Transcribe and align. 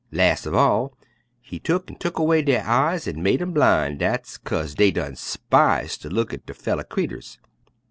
Las' 0.11 0.47
uv 0.47 0.55
all 0.55 0.97
He 1.41 1.59
tuck 1.59 1.87
an' 1.91 1.95
tuck 1.95 2.17
'way 2.17 2.41
der 2.41 2.63
eyes 2.65 3.07
an' 3.07 3.21
made 3.21 3.39
'em 3.39 3.53
blin', 3.53 3.99
dat's 3.99 4.39
'kase 4.39 4.73
dey 4.73 4.89
done 4.89 5.15
'spise 5.15 5.95
ter 5.95 6.09
look 6.09 6.33
at 6.33 6.47
der 6.47 6.55
feller 6.55 6.83
creeturs. 6.83 7.37